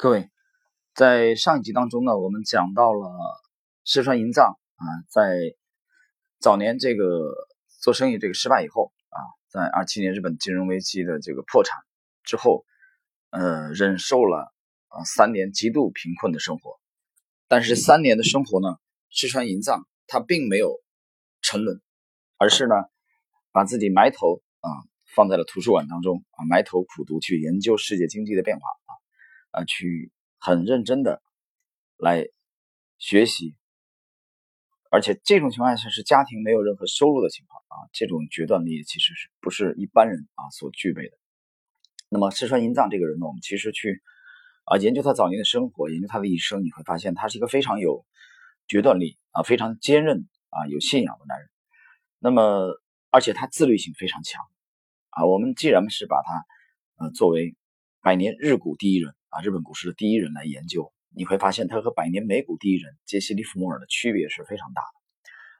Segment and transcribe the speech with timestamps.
[0.00, 0.30] 各位，
[0.94, 3.10] 在上一集当中呢，我们讲到了
[3.84, 5.36] 四川银藏啊，在
[6.38, 7.34] 早年这个
[7.80, 11.76] 做生意这个失败以后啊，在二七年日本金融危机的这个破产
[12.22, 12.64] 之后，
[13.30, 14.54] 呃，忍受了
[14.86, 16.78] 啊三年极度贫困的生活。
[17.48, 18.76] 但是三年的生活呢，
[19.10, 20.80] 四川银藏它并没有
[21.42, 21.82] 沉沦，
[22.36, 22.76] 而是呢，
[23.50, 24.70] 把自己埋头啊
[25.16, 28.94] 放在了图书馆当中啊，埋头苦读去研究世界经济的变化啊。
[29.50, 31.22] 啊，去很认真的
[31.96, 32.26] 来
[32.98, 33.54] 学习，
[34.90, 41.16] 而且这种情况下是家庭没有任何收入的情况啊，这种决断力其实是不是一般人啊所具备的。
[42.08, 44.02] 那么，四川银藏这个人呢，我们其实去
[44.64, 48.04] 啊研究他早年的生活，研究他的一生，你会发现他是一个非常有
[48.66, 51.48] 决断力啊，非常坚韧啊，有信仰的男人。
[52.18, 54.42] 那么，而且他自律性非常强
[55.10, 55.24] 啊。
[55.26, 57.56] 我们既然是把他呃作为
[58.00, 59.14] 百年日股第一人。
[59.30, 64.98] 啊，日本股市的第一人来研究，你会发现他和百年美股第一人杰西·利弗莫尔的区别是非常大的。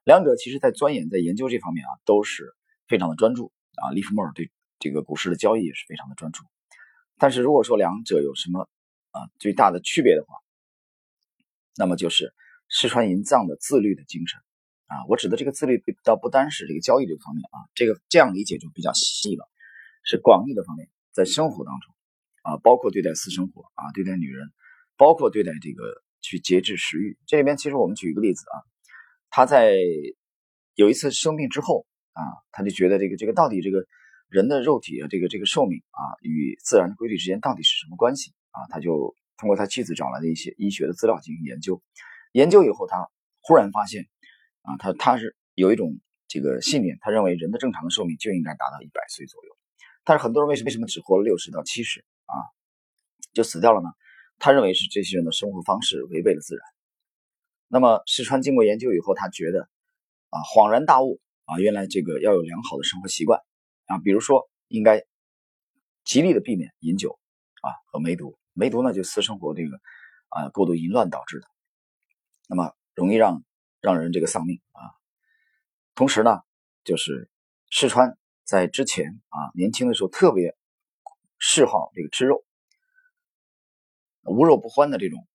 [0.04, 2.54] 两者其实在钻研、在研究这方面啊，都是
[2.86, 3.90] 非常的专注啊。
[3.90, 6.44] 利弗莫尔对这个股市的交易也是非常的专注。
[7.18, 8.68] 但是如果说两者有什么
[9.10, 10.36] 啊最大的区别的话，
[11.76, 12.32] 那么就是
[12.68, 14.40] 石川银藏的自律的精神
[14.86, 15.04] 啊。
[15.08, 19.46] 我指的这个自律倒不单是这个交易这个方面啊，这个这样理解就比较细了，
[20.04, 21.94] 是广义的方面，在生活当中。
[22.48, 24.48] 啊，包括对待私生活啊，对待女人，
[24.96, 27.18] 包括对待这个去节制食欲。
[27.26, 28.56] 这里边其实我们举一个例子啊，
[29.28, 29.76] 他在
[30.74, 33.84] 有一次生病之后啊，他就觉得这个这个到底这个
[34.28, 38.64] 人的肉体啊，这个这个寿命啊，与自然规律之间到底是什么关系啊？
[38.70, 41.82] 他就通过他妻子找来的一些医学的资料进行研究。
[42.32, 43.08] 研究以后，他
[43.42, 44.06] 忽然发现
[44.62, 49.56] 啊，他他是有一种这个信念，他认为人的正常的寿命就应该达到一百岁左右。
[50.04, 52.04] 但是很多人为什么为什么只活了六十到七十？
[52.28, 52.36] 啊，
[53.32, 53.88] 就死掉了呢。
[54.38, 56.62] 他认为是这些人的生活方式违背了自然。
[57.66, 59.68] 那么石川经过研究以后，他觉得
[60.28, 63.40] 啊，恍然大悟啊，原来这个要有良好的生活习惯
[63.86, 65.04] 啊，比如说应该
[66.04, 67.18] 极力的避免饮酒
[67.62, 68.38] 啊和梅毒。
[68.52, 69.80] 梅毒呢，就私生活这个
[70.28, 71.48] 啊过度淫乱导致的，
[72.48, 73.42] 那么容易让
[73.80, 74.82] 让人这个丧命啊。
[75.94, 76.42] 同时呢，
[76.84, 77.30] 就是
[77.70, 80.57] 石川在之前啊年轻的时候特别。
[81.38, 82.44] 嗜好这个吃肉，
[84.24, 85.26] 无肉不欢的这种，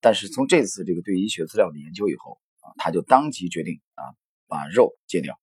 [0.00, 4.02] 但是从这次这个对医学资料的研究以后啊，他就当即决定啊
[4.46, 5.38] 把肉戒掉，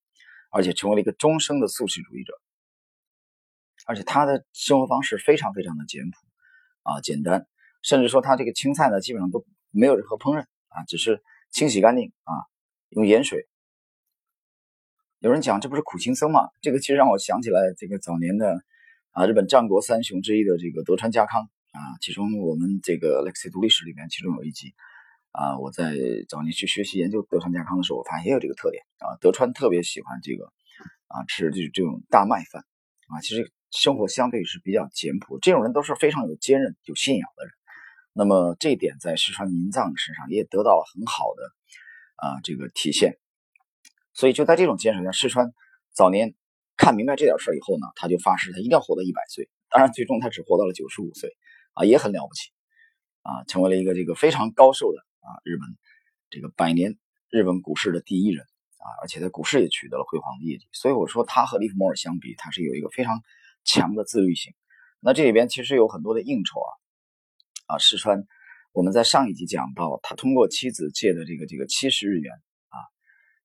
[0.50, 2.34] 而且成为了一个终生的素食主义者。
[3.86, 6.18] 而且他的生活方式非常非常的简朴
[6.82, 7.48] 啊简单，
[7.82, 11.22] 甚至说他这个青菜呢基本上都没有任何烹饪啊，只是
[11.52, 12.34] 清洗干净啊，
[12.90, 13.48] 用盐水。
[15.20, 16.50] 有人讲这不是苦行僧吗？
[16.62, 18.64] 这个其实让我想起来这个早年的。
[19.14, 24.74] 啊，日本战国三雄之一的这个德川家康啊，其中我们这个《Lexi 读历史》里面，其中有一集
[25.32, 25.94] 啊，我在
[26.28, 30.46] 早年去学习研究德川家康的时候，我发现也有这个特点啊，德川特别喜欢这个
[31.10, 32.66] 啊吃这这种大麦饭
[33.10, 37.54] 啊，其实生活相对是比较简朴，这种人都是非常有坚韧、有信仰的人。
[38.14, 41.52] 那么这一点在石川银藏身上也得到了很好的
[42.16, 43.20] 啊这个体现，
[44.12, 45.54] 所以就在这种坚守下，石川
[45.94, 46.34] 早年。
[46.76, 49.50] 看明白这点事儿以后呢，他就发誓他一定要活到一百岁。
[49.70, 51.36] 当然，最终他只活到了九十五岁，
[51.74, 52.52] 啊，也很了不起，
[53.22, 55.68] 啊，成为了一个这个非常高寿的啊日本
[56.30, 56.98] 这个百年
[57.30, 60.68] 日本股市的第一人啊，而且在股市也取得了辉煌的业绩。
[60.72, 63.22] 所以我说他和利弗莫尔相比，他是有一个非常
[63.64, 64.54] 强的自律性。
[65.00, 68.26] 那这里边其实有很多的应酬啊，啊，石川，
[68.72, 72.34] 我们在上一集讲到，他通过妻子借的这个这个七十日元
[72.70, 72.78] 啊，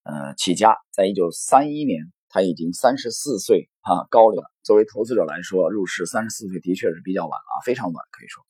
[0.02, 2.12] 呃，起家，在一九三一年。
[2.28, 4.42] 他已经三十四岁啊，高龄。
[4.62, 8.44] 作为投资者来说，入市三十四岁的确是比较晚啊，非常晚可以说。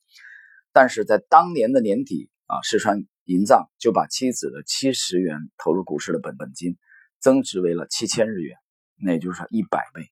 [0.73, 6.77] 但是在当年的年底啊，石川银藏就把妻子的七十元投入股市的本本金
[7.19, 8.57] 增值为了七千日元，
[9.01, 10.09] 那也就是说一百倍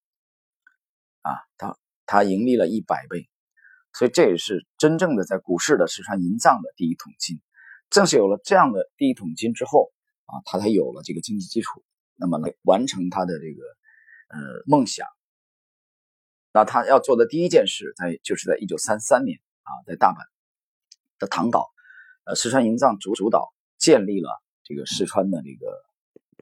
[1.21, 3.29] 啊，他他盈利了一百倍。
[3.93, 7.41] 所以这也是真正的在股市的石川银藏的第一桶金。
[7.89, 9.91] 正是有了这样的第一桶金之后
[10.25, 11.83] 啊，他才有了这个经济基础。
[12.19, 13.63] 那么来完成他的这个
[14.29, 15.07] 呃梦想，
[16.51, 20.25] 那他要做的第一件事，在就是在一九三三年啊，在大阪
[21.19, 21.69] 的唐岛，
[22.25, 24.29] 呃，四川营藏主主导建立了
[24.63, 25.67] 这个四川的这个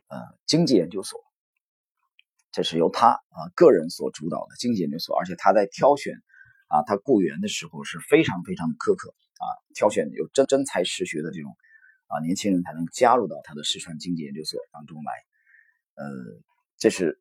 [0.07, 1.19] 呃经济研究所，
[2.54, 6.16] 这是由他啊个人所主导的经济研究所，而且他在挑选
[6.69, 11.56] 啊他雇员的时候是非常非常的苛刻啊，挑选有真真才实学的这种
[12.07, 15.12] 啊年轻人才能加入到他的四川经济研究所当中来。
[15.95, 16.06] 呃，
[16.77, 17.19] 这是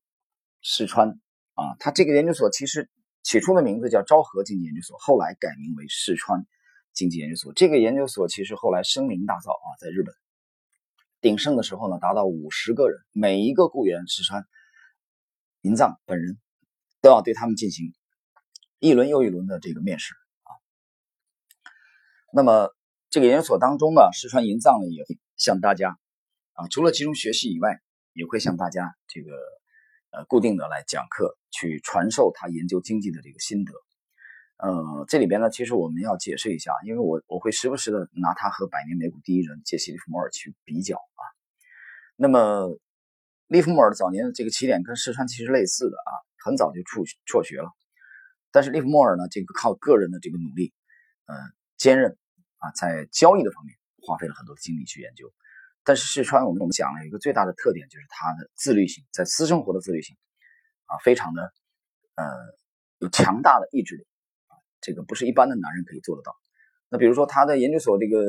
[0.62, 1.10] 四川
[1.54, 2.90] 啊，他这个研究所其实
[3.22, 6.44] 起初的名字叫昭和经济研究所，后来改名为四川
[6.92, 7.52] 经济研究所。
[7.52, 10.14] 这个研究所其实后来声名大噪啊，在日本
[11.20, 14.44] 鼎盛的时候呢，达到五十个人，每一个雇员石川
[15.62, 16.38] 银藏本人
[17.00, 17.94] 都要对他们进行
[18.80, 20.50] 一轮又一轮的这个面试啊。
[22.32, 22.74] 那么
[23.08, 25.06] 这个研究所当中呢，石川银藏呢也
[25.36, 25.96] 向大家
[26.54, 27.80] 啊，除了集中学习以外，
[28.14, 29.30] 也会向大家这个。
[30.16, 33.72] 呃，固定的来讲课，去传授他研究经济的这个心得。
[34.58, 41.22] 呃，这里边呢，其实我们要解释一下，因为我我会时不时的拿他和百年美股第一人杰西·利弗莫尔去比较啊。
[42.14, 42.78] 那么，
[43.48, 46.10] 利弗莫尔早年的这个起点跟石川其实类似的啊，
[46.44, 47.72] 很早就辍辍学了。
[48.52, 50.72] 但是利弗莫尔呢，这个靠个人的这个努力，
[51.26, 51.34] 呃，
[51.76, 52.16] 坚韧
[52.58, 55.34] 啊，在交易的方面花费了很多精力去研究。
[55.86, 60.16] 但是四川，我们我们讲了一个最大的特点，就是他的自律性，在私生活的自律性
[60.86, 61.52] 啊，非常的
[62.14, 62.24] 呃
[63.00, 64.06] 有强大的意志力
[64.48, 66.34] 啊，这个不是一般的男人可以做得到。
[66.88, 68.24] 那比如说他的研究所这个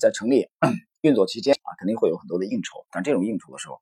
[0.00, 0.48] 在成立
[1.02, 3.80] 运作期间啊，肯定会有很多的应酬，但这种应酬的时候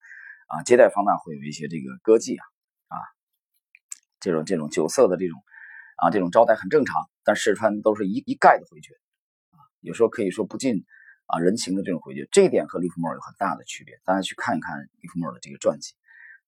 [0.49, 2.45] 啊，接待方面会有一些这个歌妓啊
[2.89, 2.99] 啊，
[4.19, 5.41] 这种这种酒色的这种
[5.97, 8.95] 啊这种招待很正常，但四川都是一一概的回绝
[9.53, 10.85] 啊，有时候可以说不尽。
[11.27, 14.01] 啊，人情的这种回绝，这一点和利弗莫尔有很大的区别。
[14.05, 15.95] 大家去看一看利弗莫尔的这个传记，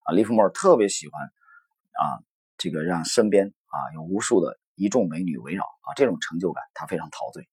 [0.05, 2.23] 啊，利弗莫尔特别喜欢啊，
[2.57, 7.49] 这个让身边啊有无数的一众美女围绕啊，这种成就感他非常陶醉。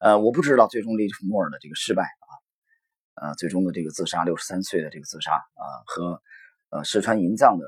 [0.00, 6.22] 呃，我不知道最终利弗莫尔的这个失败啊，呃，最终的这个自杀，六十三岁的这个自杀啊，和
[6.68, 7.64] 呃石川银藏的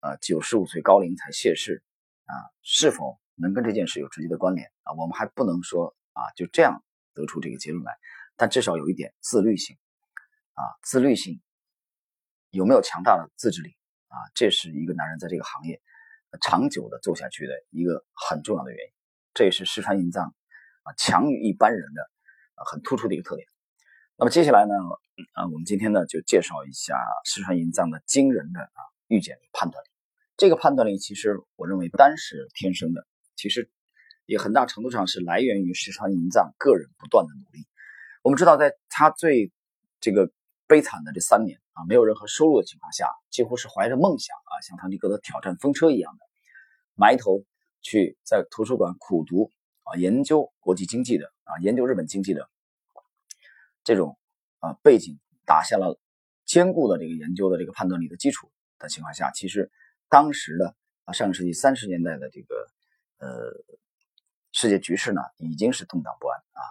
[0.00, 1.82] 呃九十五岁高龄才谢世
[2.24, 2.32] 啊，
[2.62, 4.94] 是否能跟这件事有直接的关联啊？
[4.94, 6.82] 我们还不能说啊，就这样。
[7.18, 7.92] 得出这个结论来，
[8.36, 9.76] 但至少有一点自律性
[10.54, 11.40] 啊，自律性
[12.50, 13.74] 有没有强大的自制力
[14.06, 14.16] 啊？
[14.36, 15.82] 这是一个男人在这个行业
[16.40, 18.92] 长久的做下去的一个很重要的原因。
[19.34, 20.32] 这也是石川银藏
[20.84, 22.08] 啊强于一般人的
[22.64, 23.48] 很突出的一个特点。
[24.16, 24.74] 那么接下来呢，
[25.32, 29.88] 啊，我们今天呢就介绍一下石川银藏的惊人的啊预见、判断力。
[30.36, 33.04] 这个判断力其实我认为不单是天生的，
[33.34, 33.68] 其实。
[34.28, 37.66] 也很大程度上是来源于石川银藏个人不断的努力。
[38.20, 39.50] 我们知道，在他最
[40.00, 40.30] 这个
[40.66, 46.20] 悲惨的这三年啊，没有任何收入的情况下，几乎是怀着梦想啊，像唐吉诃德挑战风车一样的
[46.94, 47.42] 埋头
[47.80, 49.50] 去在图书馆苦读
[49.84, 52.50] 啊，研究国际经济的啊，研究日本经济的
[53.84, 54.18] 这种
[54.58, 55.98] 啊背景，打下了
[56.44, 59.70] 坚固的这个研究的这个判断力的基础的情况下，其实
[60.10, 62.68] 当时的啊上个世纪三十年代的这个
[63.20, 63.78] 呃。
[64.60, 66.62] 世界局势呢，已经是动荡不安啊，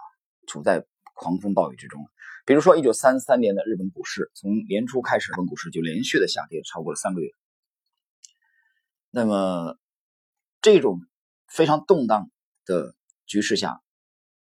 [0.46, 2.10] 处在狂风暴雨之中了。
[2.46, 7.32] 比如说，一九三三年的日本股市，从年初开始，日本股市就连续的下跌超过了三个月。
[9.10, 9.80] 那么，
[10.62, 11.00] 这种
[11.48, 12.30] 非常动荡
[12.66, 12.94] 的
[13.26, 13.82] 局势下，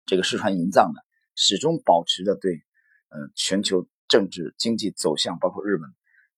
[0.06, 1.02] 这个四川银藏呢，
[1.34, 2.64] 始终保持着对
[3.10, 5.90] 呃全球政治经济走向，包括日本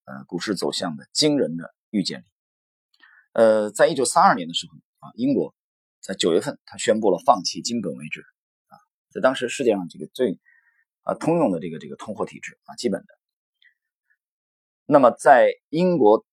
[0.06, 2.24] 呃股市走向的惊人的预见力。
[3.32, 4.76] 呃，在一九三二年的时候
[5.06, 5.54] 啊，英国。
[6.06, 8.24] 在九月份，他宣布了放弃金本位制，
[8.68, 8.78] 啊，
[9.10, 10.38] 在当时世界上这个最
[11.02, 13.08] 啊通用的这个这个通货体制啊，基本的。
[14.84, 16.24] 那么在英国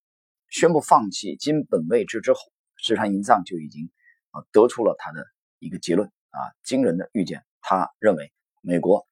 [0.47, 2.39] 宣布放弃金本位制之后，
[2.77, 3.89] 石川银藏就已经
[4.29, 5.25] 啊得出了他的
[5.57, 7.43] 一个结论啊，惊人的预见。
[7.59, 8.31] 他认为
[8.61, 9.07] 美国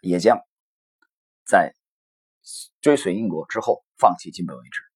[0.00, 0.38] 也将
[1.44, 1.74] 在
[2.80, 4.89] 追随英国之后放弃金本位制。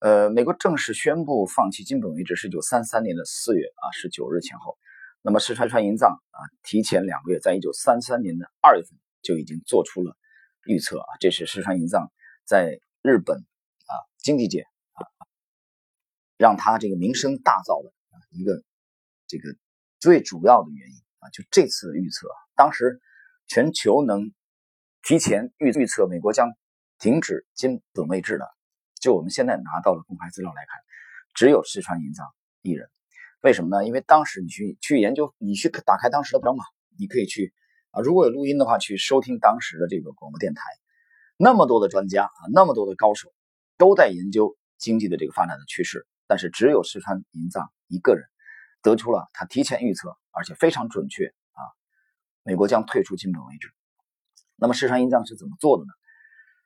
[0.00, 4.78] 呃，美国正式宣布放弃金本位制是九三三年的四月啊十九日前后。
[5.22, 10.16] 那么石川川银藏啊，提前两个月，在一九三三年的二月份就已经做出了
[10.66, 11.06] 预测啊。
[11.18, 12.12] 这是石川银藏
[12.44, 14.60] 在日本啊经济界
[14.92, 15.02] 啊，
[16.36, 18.62] 让他这个名声大噪的啊一个
[19.26, 19.56] 这个
[19.98, 21.28] 最主要的原因啊。
[21.30, 23.00] 就这次预测，当时
[23.48, 24.32] 全球能
[25.02, 26.52] 提前预预测美国将
[27.00, 28.46] 停止金本位制的。
[29.00, 30.80] 就我们现在拿到的公开资料来看，
[31.34, 32.26] 只有四川银藏
[32.62, 32.88] 一人。
[33.40, 33.86] 为什么呢？
[33.86, 36.64] 因为当时你去去研究，你去打开当时的章嘛，
[36.98, 37.54] 你可以去
[37.92, 40.62] 啊，如果有录音的话，去收听当时的这个广播电台。
[41.36, 43.32] 那么多的专家啊，那么多的高手
[43.76, 48.24] 都在研究经济的这个发展的趋势，但是只有四川银藏一个人
[48.82, 51.62] 得出了他提前预测，而且非常准确啊，
[52.42, 53.70] 美国将退出金本位制。
[54.56, 55.92] 那么四川银藏是怎么做的呢？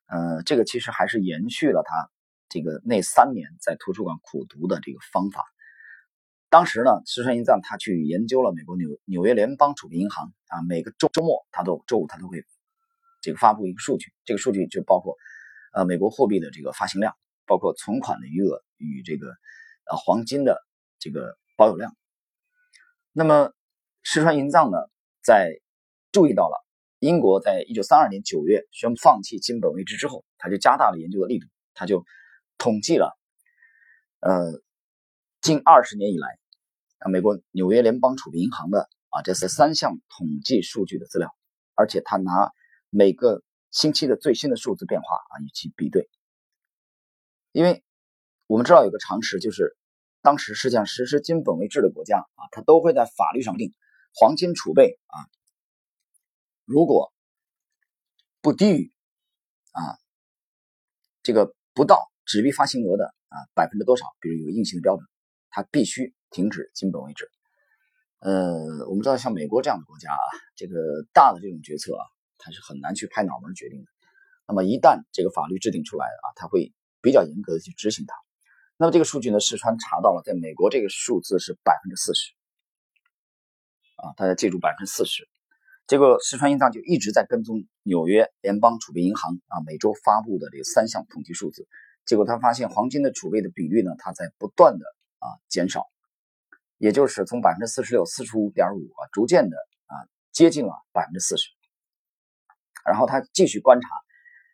[0.06, 2.10] 呃，这个其实还是延续了他。
[2.52, 5.42] 这个那三年在图书馆苦读的这个方法，
[6.50, 12.44] 当时呢，石川银藏他去研究了美国纽纽约联邦储备银行啊，每个周周末他都周五他都会
[13.22, 15.16] 这个发布一个数据，这个数据就包括
[15.72, 17.16] 呃美国货币的这个发行量，
[17.46, 19.28] 包括存款的余额与这个
[19.90, 20.60] 呃黄金的
[20.98, 21.96] 这个保有量。
[23.12, 23.50] 那么
[24.02, 24.76] 石川银藏呢，
[25.24, 25.58] 在
[26.12, 26.62] 注意到了
[26.98, 32.04] 英国在一九三二年九月宣布放弃金本位制之后，他就加大了研究的力度，他就
[32.62, 33.18] 统计了，
[34.20, 34.62] 呃，
[35.40, 36.38] 近二十年以来
[36.98, 41.34] 啊，美国纽约联邦储备银行的啊这是三项统计数据的资料，
[41.74, 42.52] 而且他拿
[42.88, 43.42] 每个
[43.72, 46.08] 星期的最新的数字变化啊与其比对，
[47.50, 47.82] 因为
[48.46, 49.76] 我们知道有个常识，就是
[50.20, 53.74] 当时实际上实施金本位制的国家啊，它都会在法律上定。
[54.14, 55.18] 黄金储备啊，
[56.64, 57.12] 如果
[58.40, 58.92] 不低于
[59.72, 59.98] 啊
[61.24, 65.06] 这个不到纸币发行额的啊百分之多少，比如有硬性的标准，
[65.50, 67.28] 它必须停止金本位制。
[68.20, 70.76] 呃，我们知道像美国这样的国家啊，这个
[71.12, 72.04] 大的这种决策啊，
[72.38, 73.86] 它是很难去拍脑门决定的。
[74.46, 78.14] 那么一旦这个法律制定出来啊，它会比较严格的去执行它。
[78.76, 82.32] 那么这个数据呢，四川查到了，在美国这个数字是百分之四十。
[83.96, 85.28] 啊，大家记住百分之四十，
[85.86, 91.68] 结果四川银藏就一直在跟踪纽约联邦储备银行啊每周发布的这个三项统计数字，
[92.04, 94.84] 结果他发现黄金的储备的比率呢，它在不断的
[95.18, 95.86] 啊减少，
[96.78, 99.56] 也就是从百分之四十六、四十五点五啊，逐渐的
[99.86, 99.94] 啊
[100.32, 101.44] 接近了百分之四十。
[102.84, 103.88] 然后他继续观察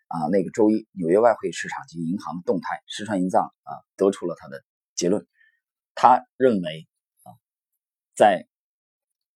[0.08, 4.62] 啊那个周一纽约外汇市场及银行的动态，石川银藏啊得出了他的
[4.94, 5.26] 结论，
[5.94, 6.86] 他认为
[7.22, 7.32] 啊
[8.14, 8.46] 在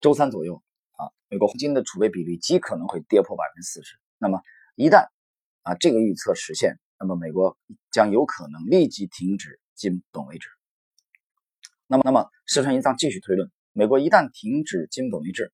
[0.02, 0.62] 周三左右
[0.98, 3.96] 啊，美国黄金的储备比率极可能会跌破百分之四十。
[4.18, 4.42] 那么
[4.74, 5.06] 一旦
[5.62, 7.58] 啊这个预测实现，那么美国
[7.90, 10.48] 将有可能立即停止金本位制。
[11.86, 15.52] 那么，那么石川银藏继续推论，美国一旦停止金本位制，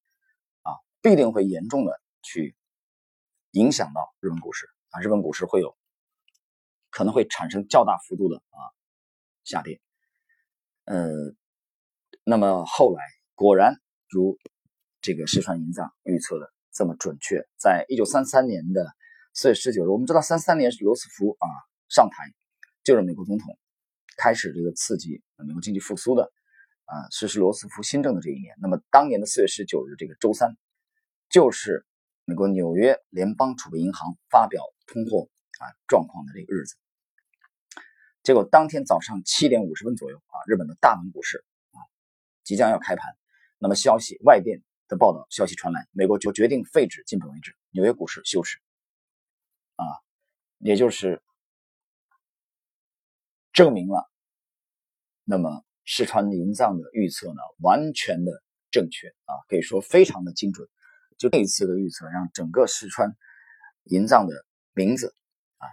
[0.62, 2.54] 啊，必定会严重的去
[3.50, 5.76] 影响到日本股市啊，日本股市会有
[6.90, 8.60] 可能会产生较大幅度的啊
[9.44, 9.80] 下跌。
[10.84, 11.08] 呃，
[12.24, 13.02] 那么后来
[13.34, 13.74] 果然。
[14.10, 14.38] 如
[15.02, 18.86] 这个石川银藏预测的这么准确，在一九三三年的
[19.40, 21.46] 四月十九日，我们知道三三年是罗斯福啊
[21.88, 22.34] 上台，
[22.82, 23.56] 就是美国总统
[24.16, 26.32] 开始这个刺激美国经济复苏的
[26.86, 28.56] 啊实施罗斯福新政的这一年。
[28.60, 30.56] 那么当年的四月十九日这个周三，
[31.30, 31.86] 就是
[32.24, 35.28] 美国纽约联邦储备银行发表通货
[35.60, 36.74] 啊状况的这个日子。
[38.24, 41.78] 结果当天早上七点五十分左右啊，日本的大门股市啊
[42.42, 43.14] 即将要开盘。
[43.58, 48.58] 那么消息外电的报道消息传来，美国就决定废止金本位制，纽约股市休市，
[50.58, 51.22] 也就是
[53.52, 54.10] 证明了，
[55.24, 60.68] 那么石川银藏的预测呢完全的正确啊，可以说非常的精准。
[61.16, 63.16] 就这一次的预测，让整个石川
[63.84, 65.14] 银藏的名字
[65.56, 65.66] 啊，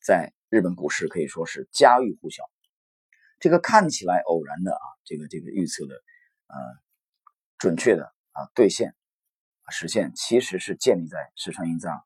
[0.00, 2.42] 在日本股市可以说是家喻户晓。
[3.40, 5.94] 这个看起来偶然的啊，这个这个预测的，
[6.46, 6.84] 呃。
[7.56, 8.94] 准确的啊兑现
[9.70, 12.04] 实现，其实是建立在石川银藏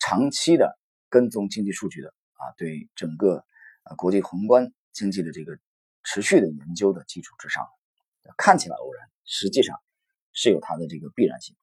[0.00, 0.76] 长期的
[1.08, 3.44] 跟踪经济数据的啊，对整个
[3.82, 5.58] 啊国际宏观经济的这个
[6.02, 7.66] 持续的研究的基础之上。
[8.36, 9.78] 看起来偶然，实际上
[10.32, 11.56] 是有它的这个必然性。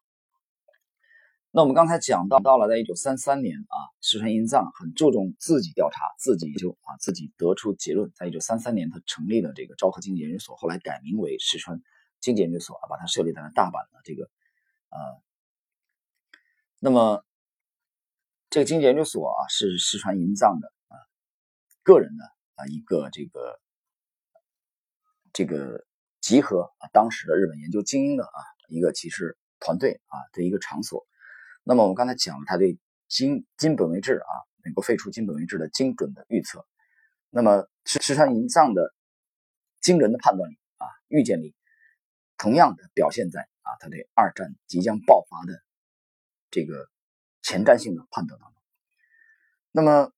[1.52, 8.12] 那我们刚才讲到，到了在一九三三年啊，石川银藏很注重自己调查、自己研究啊，自己得出结论。
[8.16, 11.82] 在一九三三年，他成立了这个昭和经济研究所，后来改名为石川。
[12.22, 14.24] 经济研究所啊，把它设立在了大阪的这个，
[14.90, 15.22] 呃，
[16.80, 17.24] 那么
[18.56, 20.96] 这个经济研究所啊，是石川银藏的啊
[21.84, 22.24] 个人的
[22.56, 23.60] 啊一个这个
[25.34, 25.86] 这个
[26.22, 31.06] 集合啊当时的日本研究精英的啊一个其实团队啊的一个场所。
[31.66, 34.32] 那么我们刚才讲了他对金金本位制啊，
[34.64, 36.66] 美国废除金本位制的精准的预测。
[37.32, 38.94] 那么石石川银藏的
[39.82, 41.54] 惊人的判断力啊，预见力。
[42.38, 45.62] 同样的表现在啊，他对二战即将爆发的
[46.52, 46.88] 这个
[47.46, 48.58] 前瞻性的判断当中。
[49.72, 50.12] 那么，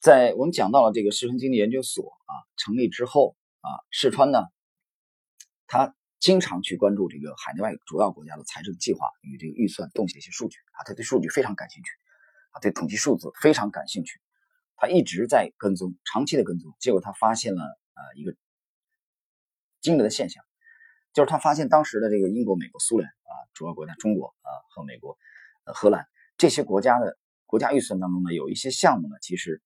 [0.00, 4.38] 在我们讲到了这个四川经济研究所啊成立之后啊，世川呢，
[5.66, 11.90] 他经常去关注这个海内外主要国家的财政计划与这个预算动向一些数据啊，他对数据非常感兴趣
[12.52, 14.18] 啊，对统计数字非常感兴趣，
[14.76, 18.34] 他一直在跟踪，长期的跟踪，结果他发现了啊一个。
[19.84, 20.42] 惊人的现象，
[21.12, 25.13] 就是他发现当时的这个英国、美国、苏联啊，主要国家中国啊和美国、
[25.74, 26.06] 荷兰
[26.38, 29.60] 这些国家的国家预算当中呢，有一些项目呢，其实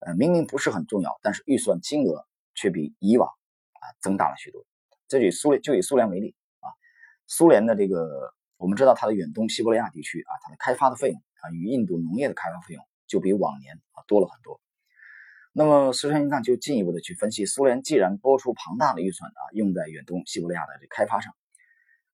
[0.00, 4.66] 呃明明不是很重要，但是预算金额却比以往啊增大了许多。
[5.06, 6.66] 这以苏联就以苏联为例啊，
[7.26, 14.60] 苏联的这个我们知道它的远东西伯利亚地区啊，它的开发的费用啊与印度农业的开发费用就比往年啊多了很多。
[15.52, 21.34] 那么，石川银藏就进一步的去分析，苏联既然拨出庞大的预算啊，用在远东西伯利亚的这开发上，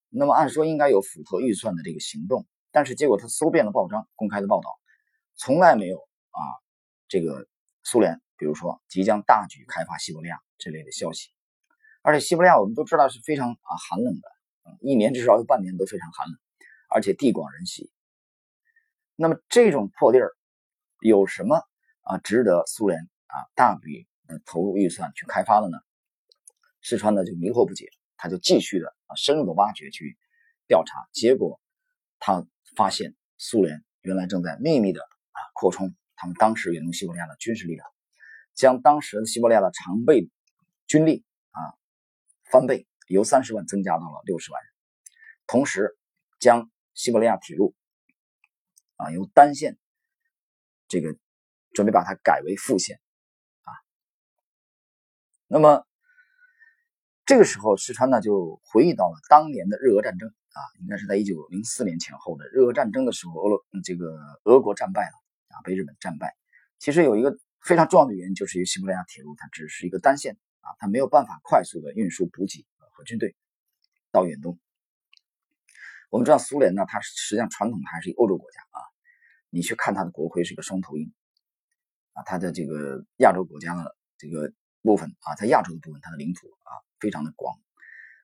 [0.09, 4.79] 那么按说应该有符合预算的这个行动，但是结果他搜遍了报章公开的报道，
[5.35, 6.41] 从来没有啊
[7.09, 7.49] 这个
[7.83, 11.31] 苏联比如说即将大举开发西伯利亚这类的消息。
[12.03, 14.29] 而且西伯利亚我们都知道是非常啊寒冷的，
[14.83, 16.37] 一年至少有半年都非常寒冷，
[16.91, 17.91] 而且地广人稀。
[19.15, 20.37] 那么这种破地儿
[21.01, 21.63] 有什么
[22.03, 25.79] 啊值得苏联啊大笔的投入预算去开发的呢？
[26.83, 30.19] 石川呢就迷惑不解，他就继续的啊深入的挖掘去
[30.67, 31.59] 调查，结果
[32.19, 37.89] 他发现苏联原来正在秘密的啊扩充他们当时远东西伯利亚的军事力量，
[38.55, 40.31] 将当时的西伯利亚的常备
[40.87, 41.61] 军力啊。
[42.49, 44.71] 翻倍，由三十万增加到了六十万人，
[45.49, 45.99] 同时
[46.39, 47.75] 将西伯利亚铁路
[48.95, 49.77] 啊由单线
[50.87, 51.17] 这个
[51.73, 53.01] 准备把它改为副线
[53.63, 53.73] 啊。
[55.49, 55.85] 那么
[57.25, 65.13] 这个时候，石川呢就回忆到了当年的日俄战争啊，应该是在一九零四年前后的日俄战争的时候，俄罗这个俄国战败了
[65.49, 66.35] 啊，被日本战败。
[66.79, 70.37] 其实有一个非常重要的原因，就是西伯利亚铁路它只是一个单线。
[70.67, 73.37] 啊，它没有办法快速的运输补给和军队
[74.11, 74.59] 到远东。
[76.11, 78.83] 我们知道苏联呢，它实际上传统还是一个欧洲国家啊。
[79.49, 81.13] 你去看它的国徽是一个双头鹰
[82.15, 87.57] 啊，它的这个亚洲国家的这个部分啊，在亚洲的部分，它的领土啊非常的广，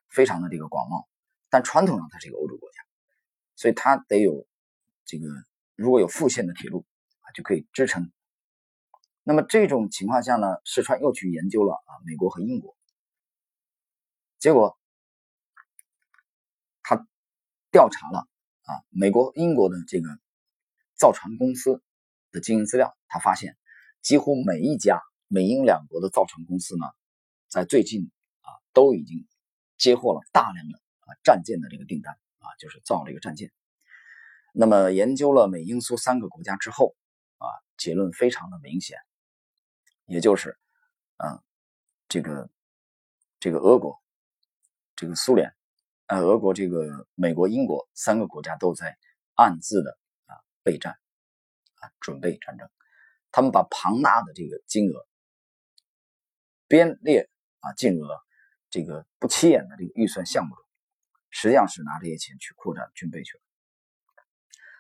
[0.08, 1.06] 非常的这个广袤。
[1.52, 2.80] 但传统上它是一个欧洲国家，
[3.56, 4.46] 所以它得有
[5.04, 5.26] 这个
[5.76, 6.86] 如果有副线的铁路
[7.20, 8.10] 啊，就可以支撑。
[9.22, 12.74] 那么这种情况下呢，石川又去研究了啊，美国和英国，
[14.38, 14.78] 结果
[16.82, 17.06] 他
[17.70, 18.26] 调查了
[18.62, 20.08] 啊，美国、英国的这个
[20.94, 21.82] 造船公司
[22.30, 23.58] 的经营资料，他发现
[24.00, 26.86] 几乎每一家美英两国的造船公司呢，
[27.48, 29.28] 在最近啊都已经
[29.76, 30.81] 接获了大量的
[31.22, 33.50] 战舰的这个订单啊，就是造了一个战舰。
[34.52, 36.94] 那么研究了美英苏三个国家之后
[37.38, 37.46] 啊，
[37.76, 38.98] 结论非常的明显。
[40.04, 40.58] 也就是，
[41.16, 41.40] 嗯，
[42.08, 42.50] 这个
[43.40, 44.02] 这个俄国，
[44.94, 45.54] 这个苏联，
[46.06, 48.98] 呃，俄国这个美国、英国三个国家都在
[49.34, 49.96] 暗自的
[50.26, 50.98] 啊备战，
[51.76, 52.68] 啊准备战争。
[53.30, 55.06] 他们把庞大的这个金额
[56.68, 58.22] 编列啊进入了
[58.68, 60.64] 这个不起眼的这个预算项目中，
[61.32, 63.42] 实际上是拿这些钱去扩展军备去了。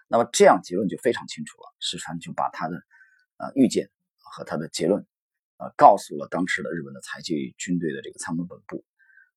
[0.06, 1.74] 那么这样结论就非常清楚了。
[1.80, 2.76] 石川就把他的
[3.38, 5.04] 呃预见和他的结论。
[5.58, 8.84] 呃，告诉了当时的日本的财界军队的这个参谋本部，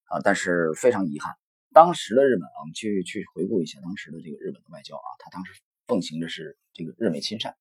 [0.06, 1.36] 啊，但是非常遗憾，
[1.72, 5.54] 当时的日本啊，我们去去回顾一下当时的这个日本的外交啊，他当时
[5.86, 7.52] 奉行的是这个日美亲善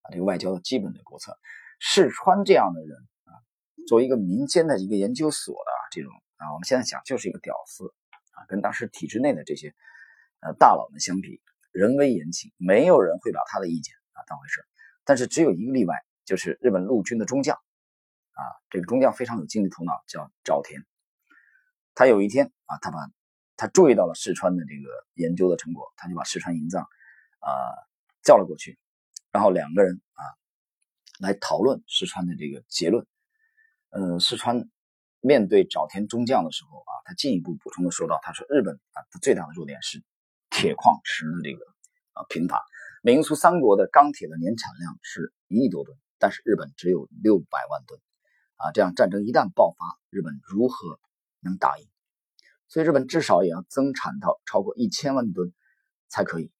[0.00, 1.36] 啊，这个外交的基本的国策。
[1.78, 3.44] 世川这样的人啊，
[3.86, 7.92] 作为一个民间的一个研究所的这种啊，我们现在讲就是一个屌丝
[8.46, 9.74] 跟当时体制内的这些
[10.40, 11.40] 呃大佬们相比，
[11.72, 14.64] 人微言轻，没有人会把他的意见啊当回事。
[15.04, 17.58] 但是只有一个例外，就是日本陆军的中将。
[18.32, 20.86] 啊，这个中将非常有经济头脑，叫沼田。
[21.92, 22.98] 他有一天啊，他把
[23.56, 26.82] 他注意到了四川的这个研究的成果，他就把四川银藏
[27.40, 27.50] 啊
[28.22, 28.78] 叫了过去，
[29.32, 30.22] 然后两个人啊
[31.18, 33.04] 来讨论四川的这个结论。
[33.90, 34.70] 呃，四川
[35.20, 40.02] 面对沼田中将的时候啊，他进一步补充的说到，他说日本啊，他最大的弱点是
[40.50, 41.64] 铁矿石的这个
[42.12, 42.62] 啊贫乏。
[43.02, 48.00] 美英苏三国的钢铁的年产量是一亿多吨，但是日本只有六百万吨。
[48.56, 50.98] 啊，这样战争一旦爆发，日本如何
[51.38, 51.86] 能打赢？
[52.66, 55.52] 所以日本至少也要增产到超过一千万吨
[56.08, 56.50] 才可以。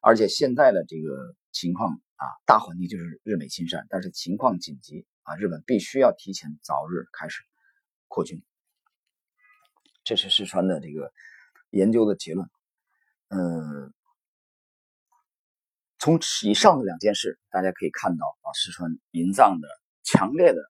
[0.00, 7.42] 而且现在的这个情况啊，大环境就是日美亲善，但是情况紧急啊，日本必须要提前早日开始
[8.08, 8.42] 扩军。
[10.04, 11.12] 这是四川的这个
[11.70, 12.48] 研究的结论。
[13.28, 13.92] 嗯，
[15.98, 19.68] 从以上的两件事，大家可以看到啊，四川银藏的
[20.02, 20.60] 强烈的。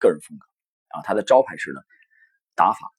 [0.00, 0.46] 个人风格
[0.88, 1.82] 啊，他的招牌式的
[2.54, 2.92] 打法，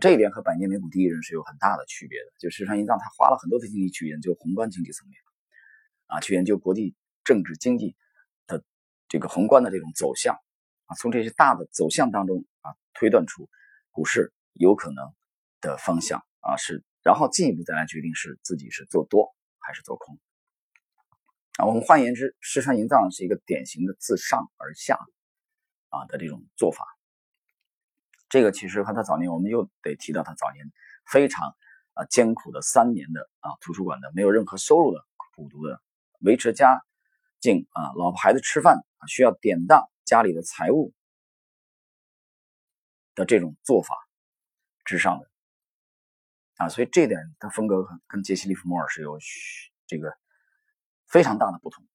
[0.00, 2.26] 这一点和百年美股第一人是有很大的区别的。
[2.38, 5.18] 就石川银藏，他花了很多的精力去研究宏观经济层面
[6.06, 7.96] 啊，去研究国际政治经济
[8.46, 8.62] 的
[9.08, 10.36] 这个宏观的这种走向
[10.86, 13.48] 啊，从这些大的走向当中啊，推断出
[13.90, 15.14] 股市有可能
[15.60, 20.18] 的方向啊，是然后进一步再来决定是自己是做多还是做空
[21.58, 21.66] 啊。
[21.66, 24.98] 我们换言之，石川银藏是一个典型的自上而下。
[25.92, 26.86] 啊的这种做法，
[28.28, 30.70] 这个其实和他早年，我们又得提到他早年
[31.04, 31.56] 非常
[31.94, 35.82] 啊艰苦的三年的啊图书馆的没有任何收入的苦读的
[36.20, 36.80] 维持家
[37.40, 40.94] 境啊老婆孩子吃饭啊需要典当家里的财务
[43.24, 43.94] 这种做法
[44.84, 45.30] 之上的
[46.56, 49.18] 啊，所以这点他风格跟杰西·利弗莫尔是有
[49.86, 50.12] 这个
[51.06, 51.86] 非常大的不同。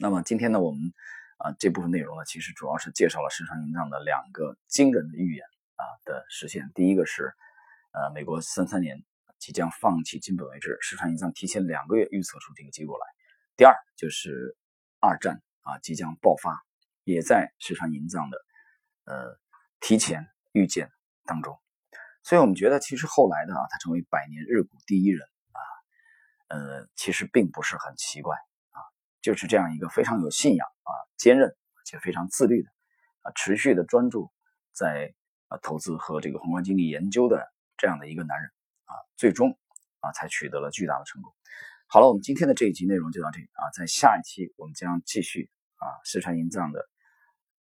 [0.00, 0.92] 那么今天呢，我们
[1.38, 5.44] 啊这部分内容呢，其实主要是介绍了市场营藏的两个惊人的预言
[5.76, 6.70] 啊的实现。
[6.74, 7.34] 第一个是
[7.92, 9.04] 呃美国三三年
[9.38, 13.06] 即将放弃金本位制，市场营藏提前两个月预测出这个结果来。
[13.56, 14.56] 第二就是
[15.00, 16.64] 二战啊即将爆发，
[17.04, 18.38] 也在市场营藏的
[19.08, 19.38] 呃
[19.80, 20.90] 提前预见
[21.24, 21.58] 当中。
[22.22, 25.60] 所以我们觉得，其实后来的啊，他成为百年日股第一人啊，
[26.48, 28.36] 呃，其实并不是很奇怪
[28.70, 28.84] 啊，
[29.22, 32.68] 就是这样一个非常有信仰啊、坚韧且非常自律的
[33.22, 34.30] 啊、持续的专注
[34.72, 35.14] 在
[35.48, 38.50] 啊投资和这个宏观经济研究的这样的一个男人
[38.84, 39.58] 啊，最终
[40.00, 41.32] 啊才取得了巨大的成功。
[41.86, 46.86] 好了，我们今天的这一集内容就到这里啊，在下一期我们将继续啊，四川银藏的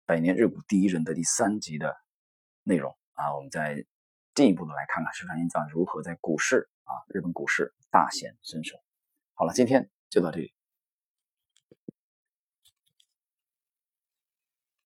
[0.07, 1.95] 百年日股第一人的第三集的
[2.63, 3.85] 内容啊，我们再。
[4.37, 8.77] 进一步的来看看石川英藏如何在股市啊，日本股市大显身手。
[9.33, 10.53] 好了，今天就到这里。